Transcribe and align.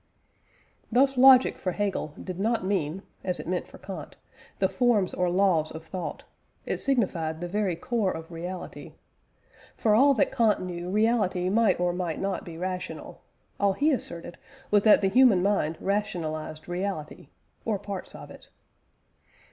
Thus 0.91 1.15
logic 1.15 1.59
for 1.59 1.73
Hegel 1.73 2.15
did 2.19 2.39
not 2.39 2.65
mean 2.65 3.03
(as 3.23 3.39
it 3.39 3.45
meant 3.47 3.67
for 3.67 3.77
Kant) 3.77 4.15
the 4.57 4.67
forms 4.67 5.13
or 5.13 5.29
laws 5.29 5.69
of 5.69 5.83
thought: 5.85 6.23
it 6.65 6.79
signified 6.79 7.39
the 7.39 7.47
very 7.47 7.75
core 7.75 8.11
of 8.11 8.31
reality. 8.31 8.93
For 9.77 9.93
all 9.93 10.15
that 10.15 10.31
Kant 10.31 10.59
knew, 10.59 10.89
reality 10.89 11.49
might 11.51 11.79
or 11.79 11.93
might 11.93 12.19
not 12.19 12.43
be 12.43 12.57
rational: 12.57 13.21
all 13.59 13.73
he 13.73 13.91
asserted 13.91 14.39
was 14.71 14.81
that 14.85 15.01
the 15.01 15.07
human 15.09 15.43
mind 15.43 15.77
rationalised 15.79 16.67
reality 16.67 17.29
(or 17.63 17.77
parts 17.77 18.15
of 18.15 18.31
it). 18.31 18.49